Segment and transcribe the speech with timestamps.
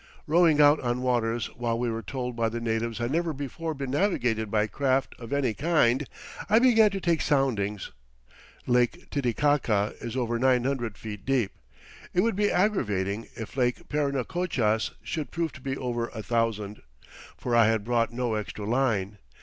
[0.25, 3.91] Rowing out on waters which we were told by the natives had never before been
[3.91, 6.07] navigated by craft of any kind,
[6.49, 7.91] I began to take soundings.
[8.65, 11.51] Lake Titicaca is over nine hundred feet deep.
[12.15, 16.81] It would be aggravating if Lake Parinacochas should prove to be over a thousand,
[17.37, 19.19] for I had brought no extra line.